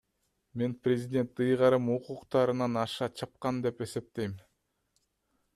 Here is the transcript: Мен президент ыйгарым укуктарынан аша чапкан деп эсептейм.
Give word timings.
Мен 0.59 0.71
президент 0.87 1.31
ыйгарым 1.47 1.85
укуктарынан 1.97 2.73
аша 2.87 3.07
чапкан 3.21 3.55
деп 3.67 3.77
эсептейм. 3.89 4.33